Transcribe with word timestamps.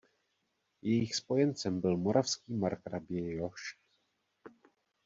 Jejich 0.81 1.15
spojencem 1.15 1.81
byl 1.81 1.97
moravský 1.97 2.53
markrabě 2.53 3.35
Jošt. 3.35 3.77